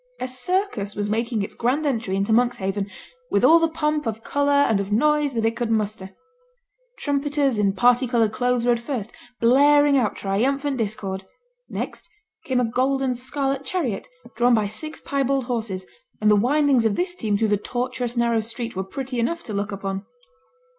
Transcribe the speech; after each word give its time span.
A 0.19 0.27
circus 0.27 0.95
was 0.95 1.11
making 1.11 1.43
its 1.43 1.53
grand 1.53 1.85
entry 1.85 2.15
into 2.15 2.33
Monkshaven, 2.33 2.89
with 3.29 3.43
all 3.45 3.59
the 3.59 3.67
pomp 3.67 4.07
of 4.07 4.23
colour 4.23 4.51
and 4.67 4.79
of 4.79 4.91
noise 4.91 5.33
that 5.35 5.45
it 5.45 5.55
could 5.55 5.69
muster. 5.69 6.15
Trumpeters 6.97 7.59
in 7.59 7.73
parti 7.73 8.07
coloured 8.07 8.33
clothes 8.33 8.65
rode 8.65 8.79
first, 8.79 9.11
blaring 9.39 9.99
out 9.99 10.15
triumphant 10.15 10.77
discord. 10.77 11.25
Next 11.69 12.09
came 12.45 12.59
a 12.59 12.65
gold 12.65 13.03
and 13.03 13.15
scarlet 13.15 13.63
chariot 13.63 14.07
drawn 14.35 14.55
by 14.55 14.65
six 14.65 14.99
piebald 14.99 15.43
horses, 15.45 15.85
and 16.19 16.31
the 16.31 16.35
windings 16.35 16.83
of 16.87 16.95
this 16.95 17.13
team 17.13 17.37
through 17.37 17.49
the 17.49 17.57
tortuous 17.57 18.17
narrow 18.17 18.39
street 18.39 18.75
were 18.75 18.83
pretty 18.83 19.19
enough 19.19 19.43
to 19.43 19.53
look 19.53 19.71
upon. 19.71 20.03